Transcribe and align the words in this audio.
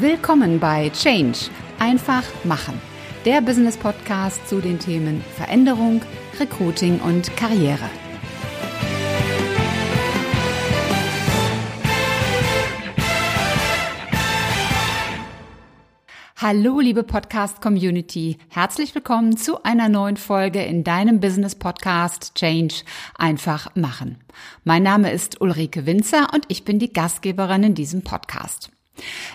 Willkommen 0.00 0.58
bei 0.58 0.90
Change. 0.90 1.38
Einfach 1.78 2.24
machen. 2.42 2.80
Der 3.24 3.40
Business 3.40 3.76
Podcast 3.76 4.48
zu 4.48 4.60
den 4.60 4.80
Themen 4.80 5.22
Veränderung, 5.36 6.02
Recruiting 6.40 6.98
und 6.98 7.36
Karriere. 7.36 7.88
Hallo, 16.38 16.80
liebe 16.80 17.04
Podcast-Community. 17.04 18.38
Herzlich 18.48 18.96
willkommen 18.96 19.36
zu 19.36 19.62
einer 19.62 19.88
neuen 19.88 20.16
Folge 20.16 20.60
in 20.64 20.82
deinem 20.82 21.20
Business-Podcast 21.20 22.34
Change 22.34 22.82
einfach 23.16 23.76
machen. 23.76 24.18
Mein 24.64 24.82
Name 24.82 25.12
ist 25.12 25.40
Ulrike 25.40 25.86
Winzer 25.86 26.26
und 26.34 26.46
ich 26.48 26.64
bin 26.64 26.80
die 26.80 26.92
Gastgeberin 26.92 27.62
in 27.62 27.74
diesem 27.76 28.02
Podcast. 28.02 28.73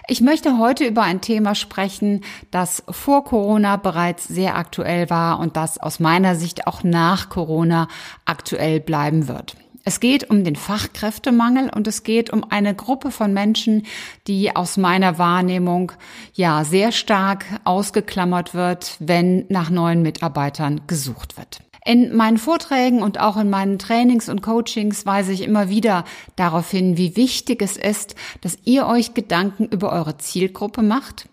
Ich 0.08 0.22
möchte 0.22 0.58
heute 0.58 0.86
über 0.86 1.04
ein 1.04 1.22
Thema 1.22 1.54
sprechen, 1.56 2.22
das 2.52 2.84
vor 2.90 3.24
Corona 3.24 3.78
bereits 3.78 4.28
sehr 4.28 4.56
aktuell 4.56 5.10
war 5.10 5.40
und 5.40 5.58
das 5.58 5.78
aus 5.78 6.00
meiner 6.00 6.36
Sicht 6.36 6.68
auch 6.68 6.84
nach 6.84 7.30
Corona 7.30 7.88
aktuell 8.26 8.80
bleiben 8.80 9.28
wird. 9.28 9.56
Es 9.86 10.00
geht 10.00 10.30
um 10.30 10.44
den 10.44 10.56
Fachkräftemangel 10.56 11.70
und 11.74 11.88
es 11.88 12.04
geht 12.04 12.30
um 12.30 12.44
eine 12.50 12.76
Gruppe 12.76 13.12
von 13.12 13.34
Menschen, 13.34 13.88
die 14.28 14.56
aus 14.56 14.78
meiner 14.78 15.18
Wahrnehmung 15.18 15.94
ja 16.34 16.64
sehr 16.64 16.92
stark 16.92 17.46
ausgeklammert 17.64 18.54
wird, 18.54 18.98
wenn 19.00 19.46
nach 19.50 19.70
neuen 19.70 20.02
Mitarbeitern 20.02 20.82
gesucht 20.88 21.38
wird. 21.38 21.62
In 21.90 22.16
meinen 22.16 22.38
Vorträgen 22.38 23.02
und 23.02 23.20
auch 23.20 23.36
in 23.36 23.50
meinen 23.50 23.80
Trainings 23.80 24.30
und 24.30 24.44
Coachings 24.44 25.08
weise 25.08 25.34
ich 25.34 25.42
immer 25.42 25.70
wieder 25.70 26.06
darauf 26.36 26.70
hin, 26.70 26.98
wie 26.98 27.16
wichtig 27.16 27.64
es 27.64 27.78
ist, 27.78 28.14
dass 28.42 28.60
ihr 28.64 28.86
euch 28.86 29.16
Gedanken 29.16 29.66
über 29.66 29.92
eure 29.92 30.16
Zielgruppe 30.20 30.84
macht 30.84 31.28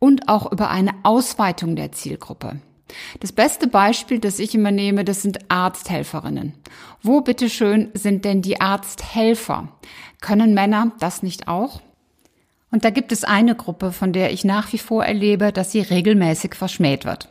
und 0.00 0.28
auch 0.28 0.50
über 0.50 0.68
eine 0.68 0.90
Ausweitung 1.04 1.76
der 1.76 1.92
Zielgruppe. 1.92 2.58
Das 3.20 3.30
beste 3.30 3.68
Beispiel, 3.68 4.18
das 4.18 4.40
ich 4.40 4.52
immer 4.52 4.72
nehme, 4.72 5.04
das 5.04 5.22
sind 5.22 5.48
Arzthelferinnen. 5.48 6.54
Wo 7.02 7.20
bitteschön 7.20 7.90
sind 7.94 8.24
denn 8.24 8.42
die 8.42 8.60
Arzthelfer? 8.60 9.68
Können 10.20 10.54
Männer 10.54 10.90
das 10.98 11.22
nicht 11.22 11.46
auch? 11.46 11.82
Und 12.72 12.84
da 12.84 12.90
gibt 12.90 13.12
es 13.12 13.22
eine 13.22 13.54
Gruppe, 13.54 13.92
von 13.92 14.12
der 14.12 14.32
ich 14.32 14.44
nach 14.44 14.72
wie 14.72 14.78
vor 14.78 15.04
erlebe, 15.04 15.52
dass 15.52 15.70
sie 15.70 15.82
regelmäßig 15.82 16.56
verschmäht 16.56 17.04
wird. 17.04 17.28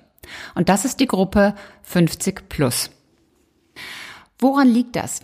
Und 0.56 0.70
das 0.70 0.86
ist 0.86 1.00
die 1.00 1.08
Gruppe 1.08 1.56
50 1.84 2.50
plus. 2.50 2.92
Woran 4.38 4.68
liegt 4.68 4.96
das? 4.96 5.22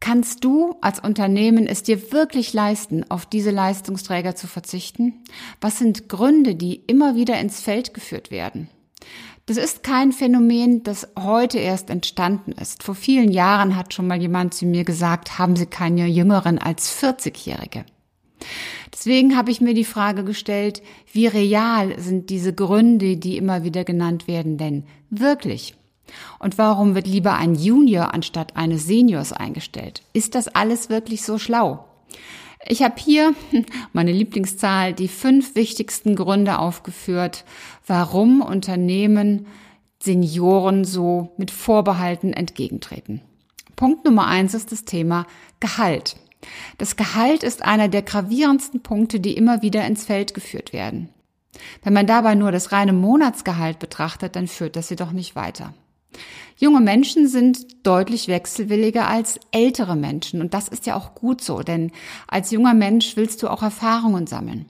Kannst 0.00 0.42
du 0.42 0.74
als 0.80 0.98
Unternehmen 0.98 1.68
es 1.68 1.84
dir 1.84 2.10
wirklich 2.10 2.52
leisten, 2.52 3.08
auf 3.08 3.24
diese 3.24 3.52
Leistungsträger 3.52 4.34
zu 4.34 4.48
verzichten? 4.48 5.22
Was 5.60 5.78
sind 5.78 6.08
Gründe, 6.08 6.56
die 6.56 6.74
immer 6.86 7.14
wieder 7.14 7.38
ins 7.38 7.60
Feld 7.60 7.94
geführt 7.94 8.32
werden? 8.32 8.68
Das 9.46 9.56
ist 9.56 9.82
kein 9.82 10.12
Phänomen, 10.12 10.82
das 10.82 11.08
heute 11.16 11.58
erst 11.58 11.90
entstanden 11.90 12.52
ist. 12.52 12.82
Vor 12.82 12.94
vielen 12.94 13.30
Jahren 13.30 13.76
hat 13.76 13.92
schon 13.92 14.06
mal 14.06 14.20
jemand 14.20 14.54
zu 14.54 14.66
mir 14.66 14.84
gesagt, 14.84 15.38
haben 15.38 15.56
Sie 15.56 15.66
keine 15.66 16.06
Jüngeren 16.06 16.58
als 16.58 16.90
40-Jährige. 17.00 17.84
Deswegen 18.92 19.36
habe 19.36 19.50
ich 19.50 19.60
mir 19.60 19.74
die 19.74 19.84
Frage 19.84 20.22
gestellt, 20.22 20.82
wie 21.12 21.26
real 21.26 21.98
sind 21.98 22.30
diese 22.30 22.52
Gründe, 22.52 23.16
die 23.16 23.36
immer 23.36 23.64
wieder 23.64 23.84
genannt 23.84 24.28
werden, 24.28 24.58
denn 24.58 24.84
wirklich? 25.10 25.74
Und 26.38 26.58
warum 26.58 26.94
wird 26.94 27.06
lieber 27.06 27.34
ein 27.34 27.54
Junior 27.54 28.12
anstatt 28.12 28.56
eines 28.56 28.86
Seniors 28.86 29.32
eingestellt? 29.32 30.02
Ist 30.12 30.34
das 30.34 30.48
alles 30.48 30.90
wirklich 30.90 31.22
so 31.22 31.38
schlau? 31.38 31.86
Ich 32.66 32.82
habe 32.82 32.94
hier 32.98 33.34
meine 33.92 34.12
Lieblingszahl, 34.12 34.92
die 34.92 35.08
fünf 35.08 35.54
wichtigsten 35.54 36.14
Gründe 36.14 36.58
aufgeführt, 36.58 37.44
warum 37.86 38.42
Unternehmen 38.42 39.46
Senioren 40.00 40.84
so 40.84 41.32
mit 41.38 41.50
Vorbehalten 41.50 42.32
entgegentreten. 42.32 43.22
Punkt 43.76 44.04
Nummer 44.04 44.26
eins 44.26 44.54
ist 44.54 44.72
das 44.72 44.84
Thema 44.84 45.26
Gehalt. 45.60 46.16
Das 46.78 46.96
Gehalt 46.96 47.42
ist 47.42 47.64
einer 47.64 47.88
der 47.88 48.02
gravierendsten 48.02 48.82
Punkte, 48.82 49.20
die 49.20 49.36
immer 49.36 49.62
wieder 49.62 49.86
ins 49.86 50.04
Feld 50.04 50.34
geführt 50.34 50.72
werden. 50.72 51.08
Wenn 51.82 51.92
man 51.92 52.06
dabei 52.06 52.34
nur 52.34 52.52
das 52.52 52.72
reine 52.72 52.92
Monatsgehalt 52.92 53.78
betrachtet, 53.78 54.36
dann 54.36 54.48
führt 54.48 54.76
das 54.76 54.90
jedoch 54.90 55.12
nicht 55.12 55.36
weiter. 55.36 55.74
Junge 56.56 56.80
Menschen 56.80 57.26
sind 57.26 57.86
deutlich 57.86 58.28
wechselwilliger 58.28 59.08
als 59.08 59.40
ältere 59.50 59.96
Menschen 59.96 60.40
und 60.40 60.54
das 60.54 60.68
ist 60.68 60.86
ja 60.86 60.96
auch 60.96 61.14
gut 61.14 61.42
so, 61.42 61.60
denn 61.60 61.90
als 62.28 62.50
junger 62.50 62.74
Mensch 62.74 63.16
willst 63.16 63.42
du 63.42 63.48
auch 63.48 63.62
Erfahrungen 63.62 64.26
sammeln. 64.26 64.66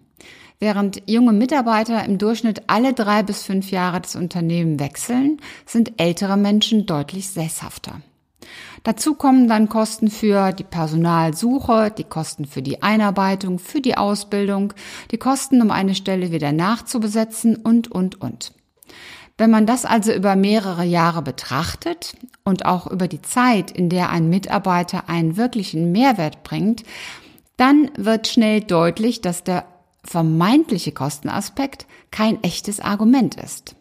Während 0.58 1.02
junge 1.10 1.32
Mitarbeiter 1.32 2.04
im 2.04 2.18
Durchschnitt 2.18 2.62
alle 2.68 2.92
drei 2.92 3.24
bis 3.24 3.42
fünf 3.42 3.72
Jahre 3.72 4.00
das 4.00 4.14
Unternehmen 4.14 4.78
wechseln, 4.78 5.40
sind 5.66 5.94
ältere 5.96 6.36
Menschen 6.36 6.86
deutlich 6.86 7.28
sesshafter. 7.28 8.00
Dazu 8.82 9.14
kommen 9.14 9.48
dann 9.48 9.68
Kosten 9.68 10.10
für 10.10 10.52
die 10.52 10.64
Personalsuche, 10.64 11.92
die 11.96 12.04
Kosten 12.04 12.44
für 12.46 12.62
die 12.62 12.82
Einarbeitung, 12.82 13.58
für 13.58 13.80
die 13.80 13.96
Ausbildung, 13.96 14.72
die 15.10 15.18
Kosten, 15.18 15.62
um 15.62 15.70
eine 15.70 15.94
Stelle 15.94 16.32
wieder 16.32 16.52
nachzubesetzen 16.52 17.56
und, 17.56 17.90
und, 17.90 18.20
und. 18.20 18.52
Wenn 19.38 19.50
man 19.50 19.66
das 19.66 19.84
also 19.84 20.12
über 20.12 20.36
mehrere 20.36 20.84
Jahre 20.84 21.22
betrachtet 21.22 22.16
und 22.44 22.66
auch 22.66 22.86
über 22.86 23.08
die 23.08 23.22
Zeit, 23.22 23.70
in 23.70 23.88
der 23.88 24.10
ein 24.10 24.28
Mitarbeiter 24.28 25.08
einen 25.08 25.36
wirklichen 25.36 25.92
Mehrwert 25.92 26.42
bringt, 26.42 26.84
dann 27.56 27.90
wird 27.96 28.28
schnell 28.28 28.60
deutlich, 28.60 29.20
dass 29.20 29.44
der 29.44 29.64
vermeintliche 30.04 30.92
Kostenaspekt 30.92 31.86
kein 32.10 32.42
echtes 32.42 32.80
Argument 32.80 33.36
ist. 33.36 33.76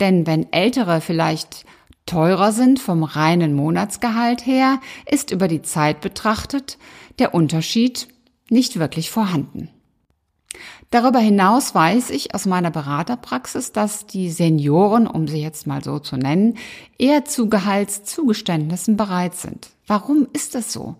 Denn 0.00 0.26
wenn 0.26 0.52
Ältere 0.52 1.00
vielleicht 1.00 1.66
teurer 2.06 2.52
sind 2.52 2.80
vom 2.80 3.04
reinen 3.04 3.54
Monatsgehalt 3.54 4.46
her, 4.46 4.80
ist 5.06 5.30
über 5.30 5.48
die 5.48 5.62
Zeit 5.62 6.00
betrachtet 6.00 6.78
der 7.18 7.34
Unterschied 7.34 8.08
nicht 8.48 8.78
wirklich 8.78 9.10
vorhanden. 9.10 9.70
Darüber 10.90 11.20
hinaus 11.20 11.72
weiß 11.72 12.10
ich 12.10 12.34
aus 12.34 12.46
meiner 12.46 12.72
Beraterpraxis, 12.72 13.70
dass 13.70 14.06
die 14.06 14.28
Senioren, 14.28 15.06
um 15.06 15.28
sie 15.28 15.40
jetzt 15.40 15.68
mal 15.68 15.84
so 15.84 16.00
zu 16.00 16.16
nennen, 16.16 16.58
eher 16.98 17.24
zu 17.24 17.48
Gehaltszugeständnissen 17.48 18.96
bereit 18.96 19.36
sind. 19.36 19.70
Warum 19.86 20.26
ist 20.32 20.56
das 20.56 20.72
so? 20.72 20.96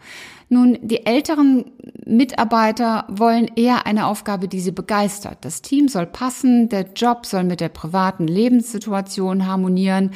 Nun, 0.49 0.78
die 0.82 1.06
älteren 1.06 1.72
Mitarbeiter 2.05 3.05
wollen 3.09 3.50
eher 3.56 3.87
eine 3.87 4.06
Aufgabe, 4.06 4.47
die 4.47 4.61
sie 4.61 4.72
begeistert. 4.72 5.38
Das 5.43 5.62
Team 5.62 5.88
soll 5.88 6.06
passen, 6.06 6.69
der 6.69 6.87
Job 6.94 7.27
soll 7.27 7.44
mit 7.44 7.61
der 7.61 7.69
privaten 7.69 8.28
Lebenssituation 8.28 9.47
harmonieren. 9.47 10.11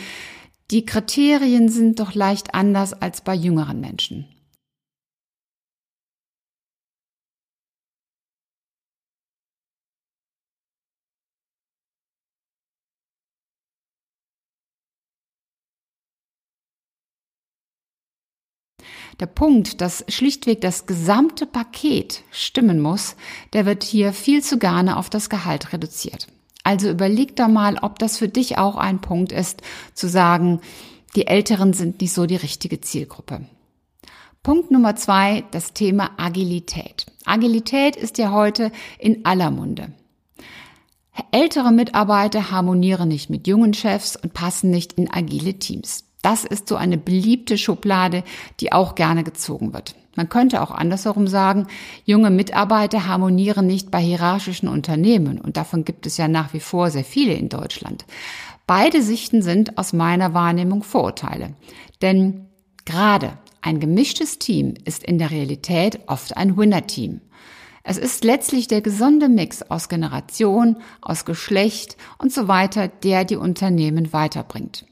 Die 0.71 0.87
Kriterien 0.87 1.69
sind 1.69 2.01
doch 2.01 2.15
leicht 2.15 2.55
anders 2.55 2.95
als 2.95 3.21
bei 3.21 3.35
jüngeren 3.35 3.81
Menschen. 3.81 4.29
Der 19.21 19.27
Punkt, 19.27 19.81
dass 19.81 20.05
schlichtweg 20.09 20.61
das 20.61 20.87
gesamte 20.87 21.47
Paket 21.47 22.25
stimmen 22.33 22.81
muss, 22.81 23.17
der 23.53 23.65
wird 23.65 23.85
hier 23.85 24.13
viel 24.13 24.43
zu 24.43 24.59
gerne 24.59 24.97
auf 24.97 25.09
das 25.09 25.31
Gehalt 25.31 25.73
reduziert. 25.73 26.27
Also 26.65 26.91
überleg 26.91 27.37
da 27.37 27.47
mal, 27.47 27.79
ob 27.81 27.99
das 27.99 28.19
für 28.19 28.29
dich 28.29 28.59
auch 28.59 28.77
ein 28.77 29.01
Punkt 29.01 29.31
ist, 29.31 29.63
zu 29.93 30.09
sagen, 30.09 30.61
die 31.15 31.27
Älteren 31.27 31.73
sind 31.75 32.01
nicht 32.01 32.13
so 32.13 32.27
die 32.27 32.37
richtige 32.37 32.81
Zielgruppe. 32.81 33.43
Punkt 34.43 34.71
Nummer 34.71 34.97
zwei, 34.97 35.45
das 35.53 35.73
Thema 35.73 36.11
Agilität. 36.17 37.07
Agilität 37.25 37.97
ist 37.97 38.19
ja 38.19 38.33
heute 38.33 38.73
in 38.99 39.25
aller 39.25 39.51
Munde. 39.51 39.93
Ältere 41.31 41.71
Mitarbeiter 41.71 42.51
harmonieren 42.51 43.09
nicht 43.09 43.31
mit 43.31 43.47
jungen 43.47 43.73
Chefs 43.73 44.17
und 44.17 44.35
passen 44.35 44.71
nicht 44.71 44.95
in 44.95 45.13
agile 45.13 45.55
Teams. 45.55 46.05
Das 46.23 46.45
ist 46.45 46.69
so 46.69 46.77
eine 46.77 46.99
beliebte 46.99 47.57
Schublade, 47.59 48.25
die 48.61 48.73
auch 48.73 48.95
gerne 48.95 49.23
gezogen 49.23 49.73
wird. 49.73 49.95
Man 50.17 50.29
könnte 50.29 50.63
auch 50.63 50.71
andersherum 50.71 51.27
sagen, 51.27 51.67
junge 52.05 52.31
Mitarbeiter 52.31 53.07
harmonieren 53.07 53.67
nicht 53.67 53.91
bei 53.91 54.01
hierarchischen 54.01 54.69
Unternehmen 54.69 55.41
und 55.41 55.57
davon 55.57 55.85
gibt 55.85 56.07
es 56.07 56.17
ja 56.17 56.29
nach 56.29 56.53
wie 56.53 56.61
vor 56.61 56.91
sehr 56.91 57.05
viele 57.05 57.35
in 57.35 57.49
Deutschland. 57.49 58.05
Beide 58.67 59.03
Sichten 59.03 59.43
sind 59.43 59.77
aus 59.77 59.93
meiner 59.93 60.33
Wahrnehmung 60.33 60.83
Vorurteile. 60.83 61.55
Denn 62.01 62.47
gerade 62.85 63.39
ein 63.61 63.81
gemischtes 63.81 64.39
Team 64.39 64.75
ist 64.85 65.03
in 65.05 65.19
der 65.19 65.31
Realität 65.31 66.01
oft 66.07 66.37
ein 66.37 66.57
Winner-Team. 66.57 67.21
Es 67.83 67.99
ist 67.99 68.25
letztlich 68.25 68.67
der 68.67 68.81
gesunde 68.81 69.29
Mix 69.29 69.63
aus 69.63 69.91
Generation, 69.91 70.79
aus 71.03 71.27
Geschlecht 71.27 71.99
und 72.19 72.33
so 72.33 72.49
weiter, 72.49 72.89
der 72.89 73.27
die 73.27 73.37
Unternehmen 73.37 74.15
weiterbringt. 74.15 74.87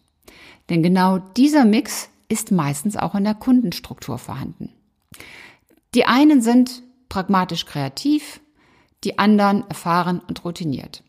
Denn 0.69 0.83
genau 0.83 1.19
dieser 1.19 1.65
Mix 1.65 2.11
ist 2.29 2.51
meistens 2.51 2.97
auch 2.97 3.15
in 3.15 3.25
der 3.25 3.35
Kundenstruktur 3.35 4.19
vorhanden. 4.19 4.71
Die 5.95 6.05
einen 6.05 6.41
sind 6.41 6.83
pragmatisch 7.09 7.67
kreativ, 7.67 8.41
die 9.05 9.19
anderen 9.19 9.69
erfahren 9.69 10.21
und 10.27 10.45
routiniert. 10.45 11.03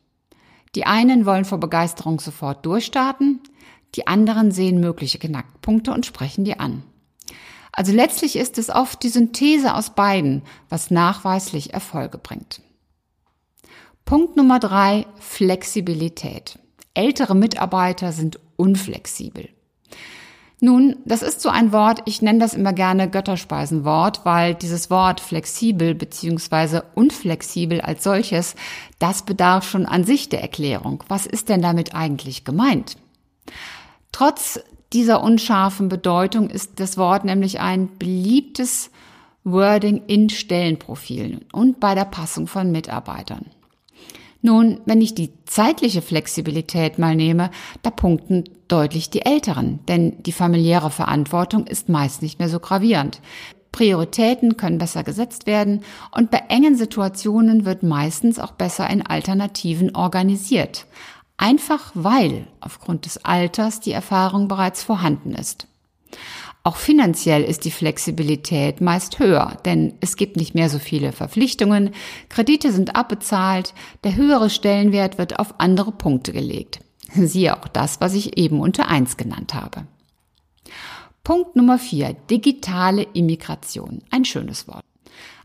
Die 0.76 0.86
einen 0.86 1.26
wollen 1.26 1.46
vor 1.46 1.60
Begeisterung 1.60 2.20
sofort 2.20 2.66
durchstarten, 2.66 3.40
die 3.96 4.08
anderen 4.08 4.52
sehen 4.52 4.80
mögliche 4.80 5.20
Knackpunkte 5.20 5.94
und 5.94 6.06
sprechen 6.06 6.44
die 6.44 6.60
an. 6.60 6.84
Also 7.72 7.92
letztlich 7.92 8.36
ist 8.36 8.58
es 8.58 8.70
oft 8.70 9.02
die 9.04 9.10
Synthese 9.10 9.76
aus 9.76 9.92
beiden, 9.92 10.44
was 10.70 10.92
nachweislich 10.92 11.74
Erfolge 11.74 12.18
bringt. 12.18 12.62
Punkt 14.06 14.36
Nummer 14.36 14.60
drei, 14.60 15.06
Flexibilität. 15.20 16.60
Ältere 16.94 17.36
Mitarbeiter 17.36 18.12
sind 18.12 18.40
unflexibel. 18.58 19.50
Nun, 20.66 20.96
das 21.04 21.24
ist 21.24 21.42
so 21.42 21.50
ein 21.50 21.74
Wort, 21.74 22.04
ich 22.06 22.22
nenne 22.22 22.40
das 22.40 22.54
immer 22.54 22.72
gerne 22.72 23.10
Götterspeisenwort, 23.10 24.24
weil 24.24 24.56
dieses 24.56 24.90
Wort 24.90 25.20
flexibel 25.20 25.94
beziehungsweise 25.94 26.86
unflexibel 26.96 27.82
als 27.82 28.02
solches, 28.02 28.56
das 28.98 29.24
bedarf 29.24 29.70
schon 29.70 29.86
an 29.86 30.06
sich 30.06 30.30
der 30.30 30.42
Erklärung. 30.42 31.04
Was 31.10 31.26
ist 31.26 31.50
denn 31.50 31.62
damit 31.62 31.94
eigentlich 31.96 32.46
gemeint? 32.46 32.96
Trotz 34.14 34.58
dieser 34.94 35.22
unscharfen 35.22 35.90
Bedeutung 35.90 36.50
ist 36.50 36.80
das 36.80 36.98
Wort 36.98 37.26
nämlich 37.26 37.60
ein 37.60 37.98
beliebtes 37.98 38.90
Wording 39.44 40.04
in 40.08 40.30
Stellenprofilen 40.30 41.44
und 41.52 41.82
bei 41.82 41.94
der 41.94 42.06
Passung 42.06 42.48
von 42.48 42.72
Mitarbeitern. 42.72 43.48
Nun, 44.46 44.82
wenn 44.86 45.02
ich 45.02 45.16
die 45.16 45.32
zeitliche 45.46 46.02
Flexibilität 46.02 47.00
mal 47.00 47.16
nehme, 47.16 47.50
da 47.82 47.90
punkten 47.90 48.44
deutlich 48.68 49.10
die 49.10 49.26
Älteren, 49.26 49.80
denn 49.88 50.22
die 50.22 50.34
familiäre 50.34 50.92
Verantwortung 50.92 51.66
ist 51.66 51.88
meist 51.88 52.22
nicht 52.22 52.40
mehr 52.40 52.50
so 52.50 52.60
gravierend. 52.60 53.22
Prioritäten 53.72 54.58
können 54.58 54.80
besser 54.80 55.06
gesetzt 55.06 55.48
werden 55.48 55.86
und 56.12 56.30
bei 56.30 56.44
engen 56.50 56.76
Situationen 56.76 57.64
wird 57.64 57.84
meistens 57.84 58.38
auch 58.38 58.52
besser 58.52 58.90
in 58.90 59.02
Alternativen 59.02 59.96
organisiert. 59.96 60.88
Einfach 61.38 61.92
weil 61.94 62.46
aufgrund 62.60 63.06
des 63.06 63.24
Alters 63.24 63.80
die 63.80 63.94
Erfahrung 63.94 64.50
bereits 64.50 64.84
vorhanden 64.84 65.36
ist. 65.36 65.68
Auch 66.66 66.78
finanziell 66.78 67.44
ist 67.44 67.66
die 67.66 67.72
Flexibilität 67.72 68.80
meist 68.80 69.20
höher, 69.20 69.58
denn 69.66 69.96
es 70.00 70.16
gibt 70.16 70.38
nicht 70.38 70.56
mehr 70.56 70.70
so 70.70 70.80
viele 70.80 71.12
Verpflichtungen, 71.12 71.92
Kredite 72.30 72.72
sind 72.72 72.96
abbezahlt, 72.96 73.74
der 74.06 74.16
höhere 74.16 74.50
Stellenwert 74.50 75.18
wird 75.18 75.40
auf 75.40 75.56
andere 75.60 75.92
Punkte 75.92 76.32
gelegt. 76.32 76.80
Siehe 77.14 77.58
auch 77.58 77.68
das, 77.68 78.00
was 78.00 78.14
ich 78.14 78.38
eben 78.38 78.62
unter 78.62 78.88
eins 78.88 79.18
genannt 79.18 79.54
habe. 79.54 79.86
Punkt 81.26 81.58
Nummer 81.58 81.78
vier: 81.80 82.16
Digitale 82.30 83.08
Immigration. 83.14 84.02
Ein 84.10 84.24
schönes 84.24 84.68
Wort. 84.68 84.84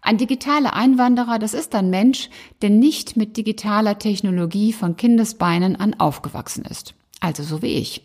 Ein 0.00 0.19
digitaler 0.19 0.75
Einwanderer, 0.75 1.41
das 1.41 1.53
ist 1.53 1.75
ein 1.75 1.91
Mensch, 1.91 2.31
der 2.62 2.70
nicht 2.70 3.17
mit 3.17 3.37
digitaler 3.37 3.99
Technologie 3.99 4.73
von 4.73 4.97
Kindesbeinen 4.97 5.75
an 5.75 5.94
aufgewachsen 5.94 6.65
ist. 6.65 6.94
Also 7.20 7.43
so 7.43 7.61
wie 7.61 7.75
ich 7.75 8.03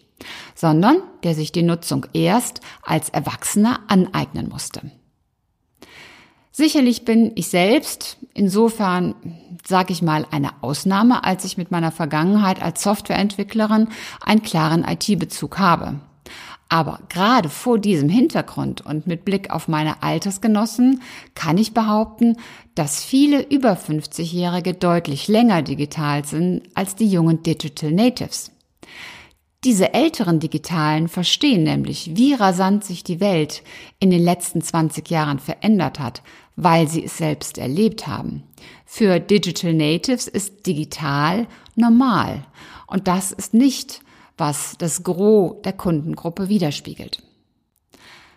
sondern 0.55 0.97
der 1.23 1.35
sich 1.35 1.51
die 1.51 1.63
Nutzung 1.63 2.05
erst 2.13 2.61
als 2.81 3.09
Erwachsener 3.09 3.79
aneignen 3.87 4.49
musste. 4.49 4.91
Sicherlich 6.55 7.03
bin 7.03 7.31
ich 7.33 7.47
selbst 7.47 8.17
insofern, 8.35 9.15
sage 9.65 9.91
ich 9.91 10.03
mal, 10.03 10.27
eine 10.29 10.51
Ausnahme, 10.61 11.23
als 11.23 11.45
ich 11.45 11.57
mit 11.57 11.71
meiner 11.71 11.91
Vergangenheit 11.91 12.61
als 12.61 12.83
Softwareentwicklerin 12.83 13.87
einen 14.23 14.43
klaren 14.43 14.83
IT-Bezug 14.83 15.57
habe. 15.57 15.99
Aber 16.69 16.99
gerade 17.09 17.49
vor 17.49 17.79
diesem 17.79 18.09
Hintergrund 18.09 18.81
und 18.81 19.07
mit 19.07 19.25
Blick 19.25 19.49
auf 19.49 19.67
meine 19.67 20.01
Altersgenossen 20.01 21.01
kann 21.35 21.57
ich 21.57 21.73
behaupten, 21.73 22.37
dass 22.75 23.03
viele 23.03 23.41
über 23.41 23.73
50-Jährige 23.73 24.73
deutlich 24.73 25.27
länger 25.27 25.63
digital 25.63 26.25
sind 26.25 26.63
als 26.75 26.95
die 26.95 27.07
jungen 27.07 27.43
Digital 27.43 27.91
Natives. 27.91 28.51
Diese 29.63 29.93
älteren 29.93 30.41
Digitalen 30.41 31.07
verstehen 31.07 31.63
nämlich, 31.63 32.11
wie 32.15 32.33
rasant 32.33 32.83
sich 32.83 33.03
die 33.03 33.21
Welt 33.21 33.63
in 33.99 34.09
den 34.09 34.21
letzten 34.21 34.61
20 34.61 35.09
Jahren 35.09 35.39
verändert 35.39 35.99
hat, 35.99 36.21
weil 36.57 36.89
sie 36.89 37.05
es 37.05 37.17
selbst 37.17 37.57
erlebt 37.57 38.05
haben. 38.05 38.43
Für 38.85 39.21
Digital 39.21 39.73
Natives 39.73 40.27
ist 40.27 40.67
digital 40.67 41.47
normal 41.75 42.45
und 42.87 43.07
das 43.07 43.31
ist 43.31 43.53
nicht, 43.53 44.01
was 44.37 44.75
das 44.77 45.03
Gros 45.03 45.61
der 45.63 45.73
Kundengruppe 45.73 46.49
widerspiegelt. 46.49 47.23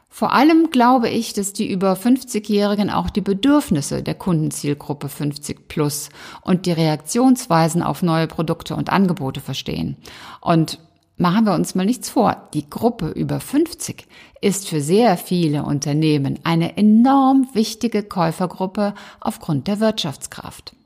Vor 0.09 0.33
allem 0.33 0.71
glaube 0.71 1.11
ich, 1.11 1.35
dass 1.35 1.53
die 1.53 1.71
über 1.71 1.93
50-Jährigen 1.93 2.89
auch 2.89 3.11
die 3.11 3.21
Bedürfnisse 3.21 4.03
der 4.03 4.15
Kundenzielgruppe 4.15 5.09
50 5.09 5.69
plus 5.69 6.09
und 6.41 6.65
die 6.65 6.73
Reaktionsweisen 6.73 7.83
auf 7.83 8.03
neue 8.03 8.27
Produkte 8.27 8.77
und 8.77 8.91
Angebote 8.91 9.41
verstehen. 9.41 9.97
Und 10.41 10.79
Machen 11.19 11.47
wir 11.47 11.55
uns 11.55 11.75
mal 11.75 11.87
nichts 11.87 12.11
vor. 12.11 12.49
Die 12.53 12.69
Gruppe 12.69 13.09
über 13.09 13.41
50 13.41 14.07
ist 14.43 14.69
für 14.69 14.83
sehr 14.83 15.17
viele 15.17 15.63
Unternehmen 15.63 16.39
eine 16.45 16.77
enorm 16.77 17.49
wichtige 17.55 18.03
Käufergruppe 18.03 18.95
aufgrund 19.21 19.67
der 19.67 19.81
Wirtschaftskraft. 19.81 20.77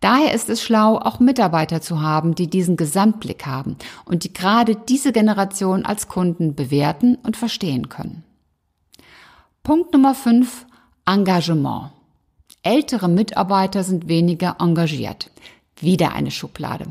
Daher 0.00 0.32
ist 0.34 0.48
es 0.48 0.62
schlau, 0.62 0.96
auch 0.96 1.20
Mitarbeiter 1.20 1.82
zu 1.82 2.00
haben, 2.00 2.34
die 2.34 2.48
diesen 2.48 2.76
Gesamtblick 2.76 3.44
haben 3.44 3.76
und 4.06 4.24
die 4.24 4.32
gerade 4.32 4.74
diese 4.74 5.12
Generation 5.12 5.84
als 5.84 6.08
Kunden 6.08 6.54
bewerten 6.54 7.16
und 7.22 7.36
verstehen 7.36 7.88
können. 7.88 8.22
Punkt 9.62 9.92
Nummer 9.92 10.14
5. 10.14 10.66
Engagement. 11.06 11.90
Ältere 12.62 13.08
Mitarbeiter 13.08 13.84
sind 13.84 14.08
weniger 14.08 14.56
engagiert. 14.60 15.30
Wieder 15.78 16.12
eine 16.12 16.30
Schublade. 16.30 16.86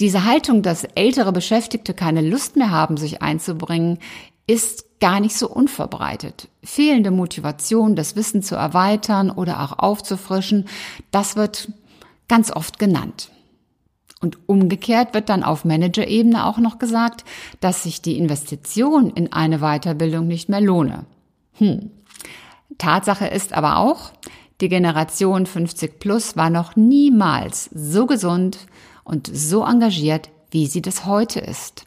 Diese 0.00 0.24
Haltung, 0.24 0.62
dass 0.62 0.84
ältere 0.84 1.32
Beschäftigte 1.32 1.92
keine 1.92 2.22
Lust 2.22 2.56
mehr 2.56 2.70
haben, 2.70 2.96
sich 2.96 3.20
einzubringen, 3.20 3.98
ist 4.46 5.00
gar 5.00 5.20
nicht 5.20 5.36
so 5.36 5.48
unverbreitet. 5.48 6.48
Fehlende 6.62 7.10
Motivation, 7.10 7.96
das 7.96 8.16
Wissen 8.16 8.42
zu 8.42 8.54
erweitern 8.54 9.30
oder 9.30 9.62
auch 9.62 9.78
aufzufrischen, 9.78 10.68
das 11.10 11.36
wird 11.36 11.72
ganz 12.28 12.50
oft 12.50 12.78
genannt. 12.78 13.30
Und 14.20 14.38
umgekehrt 14.46 15.14
wird 15.14 15.28
dann 15.28 15.44
auf 15.44 15.64
Managerebene 15.64 16.44
auch 16.44 16.58
noch 16.58 16.78
gesagt, 16.78 17.24
dass 17.60 17.84
sich 17.84 18.02
die 18.02 18.18
Investition 18.18 19.10
in 19.10 19.32
eine 19.32 19.58
Weiterbildung 19.58 20.26
nicht 20.26 20.48
mehr 20.48 20.60
lohne. 20.60 21.04
Hm. 21.54 21.90
Tatsache 22.78 23.26
ist 23.26 23.52
aber 23.52 23.76
auch, 23.78 24.12
die 24.60 24.68
Generation 24.68 25.46
50 25.46 26.00
plus 26.00 26.36
war 26.36 26.50
noch 26.50 26.74
niemals 26.74 27.70
so 27.72 28.06
gesund, 28.06 28.58
und 29.08 29.28
so 29.32 29.64
engagiert, 29.64 30.28
wie 30.50 30.66
sie 30.66 30.82
das 30.82 31.04
heute 31.04 31.40
ist. 31.40 31.86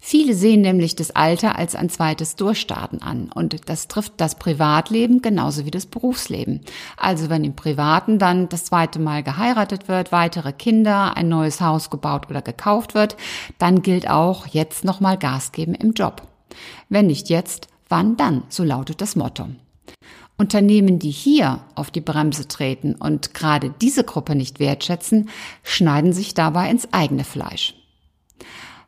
Viele 0.00 0.34
sehen 0.34 0.60
nämlich 0.60 0.96
das 0.96 1.12
Alter 1.12 1.56
als 1.56 1.74
ein 1.74 1.88
zweites 1.88 2.36
Durchstarten 2.36 3.00
an 3.00 3.30
und 3.32 3.68
das 3.68 3.88
trifft 3.88 4.14
das 4.16 4.34
Privatleben 4.34 5.22
genauso 5.22 5.64
wie 5.64 5.70
das 5.70 5.86
Berufsleben. 5.86 6.60
Also 6.96 7.30
wenn 7.30 7.44
im 7.44 7.54
Privaten 7.54 8.18
dann 8.18 8.48
das 8.48 8.64
zweite 8.64 8.98
Mal 8.98 9.22
geheiratet 9.22 9.88
wird, 9.88 10.12
weitere 10.12 10.52
Kinder, 10.52 11.16
ein 11.16 11.28
neues 11.28 11.60
Haus 11.60 11.88
gebaut 11.88 12.28
oder 12.28 12.42
gekauft 12.42 12.94
wird, 12.94 13.16
dann 13.58 13.82
gilt 13.82 14.10
auch 14.10 14.46
jetzt 14.46 14.84
nochmal 14.84 15.16
Gas 15.16 15.52
geben 15.52 15.74
im 15.74 15.92
Job. 15.92 16.22
Wenn 16.88 17.06
nicht 17.06 17.28
jetzt, 17.28 17.68
wann 17.88 18.16
dann? 18.16 18.42
So 18.48 18.64
lautet 18.64 19.00
das 19.00 19.16
Motto. 19.16 19.48
Unternehmen, 20.42 20.98
die 20.98 21.12
hier 21.12 21.60
auf 21.76 21.92
die 21.92 22.00
Bremse 22.00 22.48
treten 22.48 22.96
und 22.96 23.32
gerade 23.32 23.72
diese 23.80 24.02
Gruppe 24.02 24.34
nicht 24.34 24.58
wertschätzen, 24.58 25.28
schneiden 25.62 26.12
sich 26.12 26.34
dabei 26.34 26.68
ins 26.68 26.92
eigene 26.92 27.22
Fleisch. 27.22 27.76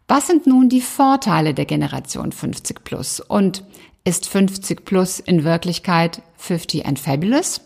Was 0.08 0.26
sind 0.26 0.49
nun 0.49 0.68
die 0.68 0.80
Vorteile 0.80 1.54
der 1.54 1.64
Generation 1.64 2.32
50 2.32 2.82
plus? 2.82 3.20
Und 3.20 3.62
ist 4.04 4.28
50 4.28 4.84
plus 4.84 5.20
in 5.20 5.44
Wirklichkeit 5.44 6.23
50 6.38 6.87
and 6.87 6.99
fabulous? 6.99 7.61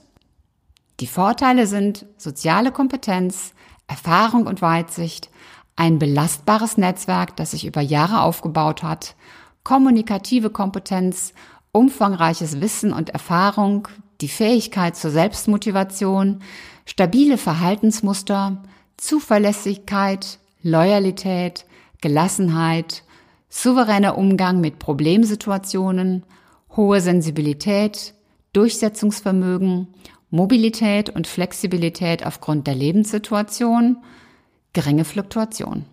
Die 1.01 1.07
Vorteile 1.07 1.67
sind 1.67 2.05
soziale 2.19 2.73
Kompetenz, 2.73 3.55
Erfahrung 3.87 4.47
und 4.47 4.61
Weitsicht, 4.61 5.31
ein 5.77 5.99
belastbares 5.99 6.77
Netzwerk, 6.77 7.37
das 7.37 7.53
sich 7.53 7.65
über 7.65 7.81
Jahre 7.81 8.21
aufgebaut 8.21 8.83
hat, 8.83 9.15
kommunikative 9.65 10.51
Kompetenz 10.51 11.33
umfangreiches 11.73 12.61
Wissen 12.61 12.93
und 12.93 13.11
Erfahrung, 13.11 13.89
die 14.21 14.29
Fähigkeit 14.29 14.97
zur 14.97 15.11
Selbstmotivation, 15.11 16.43
stabile 16.85 17.39
Verhaltensmuster, 17.39 18.63
Zuverlässigkeit, 18.97 20.39
Loyalität, 20.63 21.67
Gelassenheit, 22.01 23.05
souveräner 23.49 24.19
Umgang 24.19 24.61
mit 24.61 24.79
Problemsituationen, 24.79 26.25
hohe 26.77 27.01
Sensibilität, 27.01 28.15
Durchsetzungsvermögen, 28.53 29.89
Mobilität 30.31 31.11
und 31.11 31.27
Flexibilität 31.27 32.27
aufgrund 32.27 32.67
der 32.67 32.75
Lebenssituation, 32.75 33.99
geringe 34.73 35.05
Fluktuation. 35.05 35.87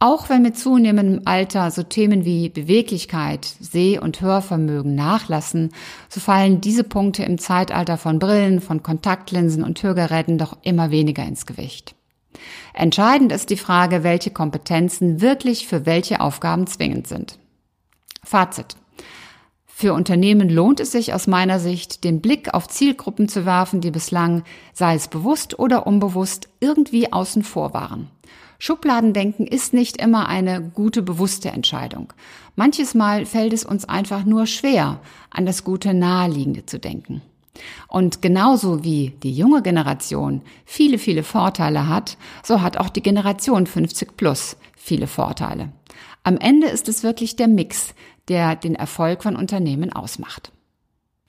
Auch 0.00 0.28
wenn 0.28 0.42
mit 0.42 0.56
zunehmendem 0.56 1.22
Alter 1.24 1.72
so 1.72 1.82
Themen 1.82 2.24
wie 2.24 2.50
Beweglichkeit, 2.50 3.44
Seh- 3.44 3.98
und 3.98 4.20
Hörvermögen 4.20 4.94
nachlassen, 4.94 5.72
so 6.08 6.20
fallen 6.20 6.60
diese 6.60 6.84
Punkte 6.84 7.24
im 7.24 7.36
Zeitalter 7.38 7.98
von 7.98 8.20
Brillen, 8.20 8.60
von 8.60 8.84
Kontaktlinsen 8.84 9.64
und 9.64 9.82
Hörgeräten 9.82 10.38
doch 10.38 10.56
immer 10.62 10.92
weniger 10.92 11.24
ins 11.24 11.46
Gewicht. 11.46 11.96
Entscheidend 12.74 13.32
ist 13.32 13.50
die 13.50 13.56
Frage, 13.56 14.04
welche 14.04 14.30
Kompetenzen 14.30 15.20
wirklich 15.20 15.66
für 15.66 15.84
welche 15.84 16.20
Aufgaben 16.20 16.68
zwingend 16.68 17.08
sind. 17.08 17.40
Fazit. 18.22 18.76
Für 19.66 19.94
Unternehmen 19.94 20.48
lohnt 20.48 20.78
es 20.78 20.92
sich 20.92 21.12
aus 21.12 21.26
meiner 21.26 21.58
Sicht, 21.58 22.04
den 22.04 22.20
Blick 22.20 22.54
auf 22.54 22.68
Zielgruppen 22.68 23.28
zu 23.28 23.44
werfen, 23.44 23.80
die 23.80 23.90
bislang, 23.90 24.44
sei 24.72 24.94
es 24.94 25.08
bewusst 25.08 25.58
oder 25.58 25.88
unbewusst, 25.88 26.48
irgendwie 26.60 27.12
außen 27.12 27.42
vor 27.42 27.74
waren. 27.74 28.10
Schubladendenken 28.58 29.46
ist 29.46 29.72
nicht 29.72 29.98
immer 29.98 30.28
eine 30.28 30.60
gute, 30.60 31.02
bewusste 31.02 31.50
Entscheidung. 31.50 32.12
Manches 32.56 32.94
Mal 32.94 33.24
fällt 33.24 33.52
es 33.52 33.64
uns 33.64 33.84
einfach 33.84 34.24
nur 34.24 34.46
schwer, 34.46 35.00
an 35.30 35.46
das 35.46 35.62
gute 35.62 35.94
Naheliegende 35.94 36.66
zu 36.66 36.80
denken. 36.80 37.22
Und 37.86 38.20
genauso 38.20 38.82
wie 38.82 39.14
die 39.22 39.32
junge 39.32 39.62
Generation 39.62 40.42
viele, 40.64 40.98
viele 40.98 41.22
Vorteile 41.22 41.88
hat, 41.88 42.16
so 42.42 42.60
hat 42.60 42.76
auch 42.76 42.88
die 42.88 43.02
Generation 43.02 43.66
50 43.66 44.16
plus 44.16 44.56
viele 44.76 45.06
Vorteile. 45.06 45.70
Am 46.24 46.36
Ende 46.36 46.66
ist 46.66 46.88
es 46.88 47.02
wirklich 47.02 47.36
der 47.36 47.48
Mix, 47.48 47.94
der 48.28 48.56
den 48.56 48.74
Erfolg 48.74 49.22
von 49.22 49.36
Unternehmen 49.36 49.92
ausmacht. 49.92 50.52